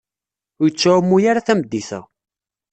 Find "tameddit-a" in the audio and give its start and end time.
1.47-1.99